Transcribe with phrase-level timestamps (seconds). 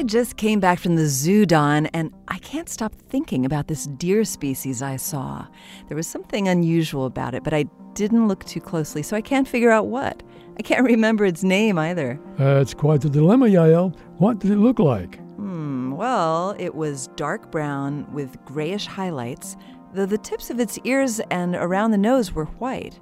[0.00, 3.84] I just came back from the zoo, Don, and I can't stop thinking about this
[3.84, 5.46] deer species I saw.
[5.88, 9.46] There was something unusual about it, but I didn't look too closely, so I can't
[9.46, 10.22] figure out what.
[10.58, 12.18] I can't remember its name either.
[12.38, 13.94] That's quite the dilemma, Yael.
[14.16, 15.18] What did it look like?
[15.36, 19.58] Hmm, well, it was dark brown with grayish highlights,
[19.92, 22.98] though the tips of its ears and around the nose were white.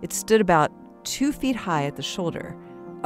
[0.00, 0.70] It stood about
[1.02, 2.56] two feet high at the shoulder.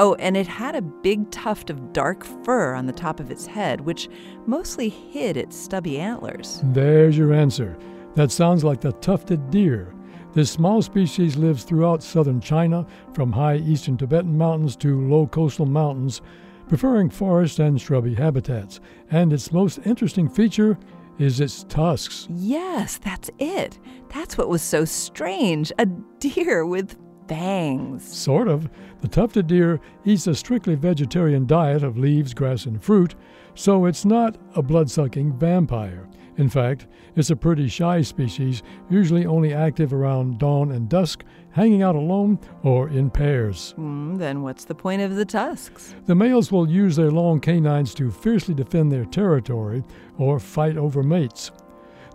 [0.02, 3.44] Oh, and it had a big tuft of dark fur on the top of its
[3.44, 4.08] head, which
[4.46, 6.62] mostly hid its stubby antlers.
[6.64, 7.76] There's your answer.
[8.14, 9.94] That sounds like the tufted deer.
[10.32, 15.66] This small species lives throughout southern China, from high eastern Tibetan mountains to low coastal
[15.66, 16.22] mountains,
[16.66, 18.80] preferring forest and shrubby habitats.
[19.10, 20.78] And its most interesting feature
[21.18, 22.26] is its tusks.
[22.30, 23.78] Yes, that's it.
[24.14, 25.70] That's what was so strange.
[25.78, 26.96] A deer with
[27.30, 28.02] fangs.
[28.04, 28.68] Sort of.
[29.00, 33.14] The tufted deer eats a strictly vegetarian diet of leaves, grass, and fruit,
[33.54, 36.08] so it's not a blood sucking vampire.
[36.36, 41.82] In fact, it's a pretty shy species, usually only active around dawn and dusk, hanging
[41.82, 43.74] out alone or in pairs.
[43.78, 45.94] Mm, then what's the point of the tusks?
[46.06, 49.84] The males will use their long canines to fiercely defend their territory
[50.18, 51.52] or fight over mates.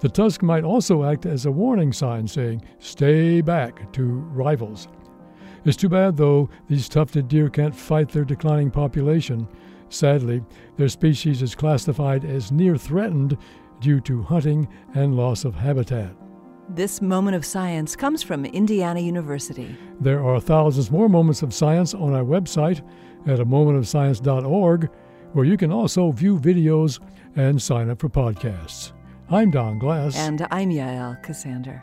[0.01, 4.87] The tusk might also act as a warning sign saying, stay back to rivals.
[5.65, 9.47] It's too bad, though, these tufted deer can't fight their declining population.
[9.89, 10.43] Sadly,
[10.77, 13.37] their species is classified as near threatened
[13.81, 16.15] due to hunting and loss of habitat.
[16.69, 19.75] This moment of science comes from Indiana University.
[19.99, 22.81] There are thousands more moments of science on our website
[23.27, 24.89] at a momentofscience.org,
[25.33, 26.99] where you can also view videos
[27.35, 28.93] and sign up for podcasts.
[29.29, 30.15] I'm Don Glass.
[30.15, 31.81] And I'm Yael Ksander.